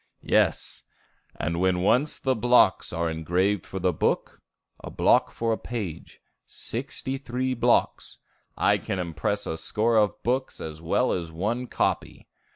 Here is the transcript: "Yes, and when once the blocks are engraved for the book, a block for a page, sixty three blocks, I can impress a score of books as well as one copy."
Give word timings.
"Yes, 0.23 0.83
and 1.39 1.59
when 1.59 1.81
once 1.83 2.17
the 2.17 2.35
blocks 2.35 2.91
are 2.91 3.07
engraved 3.07 3.67
for 3.67 3.77
the 3.77 3.93
book, 3.93 4.41
a 4.83 4.89
block 4.89 5.29
for 5.29 5.53
a 5.53 5.59
page, 5.59 6.19
sixty 6.47 7.19
three 7.19 7.53
blocks, 7.53 8.17
I 8.57 8.79
can 8.79 8.97
impress 8.97 9.45
a 9.45 9.59
score 9.59 9.97
of 9.97 10.23
books 10.23 10.59
as 10.59 10.81
well 10.81 11.11
as 11.11 11.31
one 11.31 11.67
copy." 11.67 12.27